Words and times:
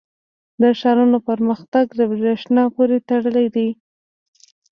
•د 0.61 0.63
ښارونو 0.79 1.17
پرمختګ 1.29 1.85
د 1.99 2.01
برېښنا 2.11 2.63
پورې 2.75 2.97
تړلی 3.09 3.47
دی. 3.55 3.69